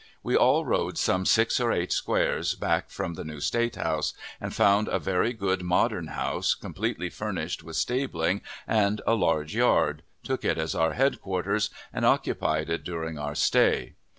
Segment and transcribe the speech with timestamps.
[0.23, 4.51] We all rode some six or eight squares back from the new State House, and
[4.51, 10.43] found a very good modern house, completely furnished, with stabling and a large yard, took
[10.43, 13.93] it as our headquarters, and occupied it during our stay.